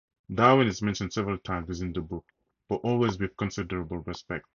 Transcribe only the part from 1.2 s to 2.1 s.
times within the